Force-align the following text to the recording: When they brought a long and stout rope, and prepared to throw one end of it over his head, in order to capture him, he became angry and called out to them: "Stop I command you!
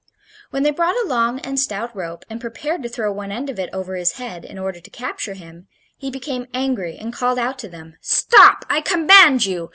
When 0.49 0.63
they 0.63 0.71
brought 0.71 0.95
a 0.95 1.05
long 1.07 1.39
and 1.41 1.59
stout 1.59 1.95
rope, 1.95 2.25
and 2.27 2.41
prepared 2.41 2.81
to 2.81 2.89
throw 2.89 3.11
one 3.11 3.31
end 3.31 3.51
of 3.51 3.59
it 3.59 3.69
over 3.71 3.95
his 3.95 4.13
head, 4.13 4.43
in 4.43 4.57
order 4.57 4.79
to 4.79 4.89
capture 4.89 5.35
him, 5.35 5.67
he 5.95 6.09
became 6.09 6.47
angry 6.55 6.97
and 6.97 7.13
called 7.13 7.37
out 7.37 7.59
to 7.59 7.69
them: 7.69 7.97
"Stop 8.01 8.65
I 8.67 8.81
command 8.81 9.45
you! 9.45 9.69